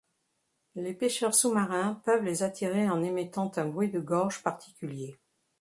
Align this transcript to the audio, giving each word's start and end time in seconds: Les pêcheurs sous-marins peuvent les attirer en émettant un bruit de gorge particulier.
Les 0.73 0.95
pêcheurs 0.95 1.35
sous-marins 1.35 2.01
peuvent 2.05 2.23
les 2.23 2.41
attirer 2.41 2.89
en 2.89 3.03
émettant 3.03 3.51
un 3.57 3.65
bruit 3.67 3.91
de 3.91 3.99
gorge 3.99 4.41
particulier. 4.41 5.19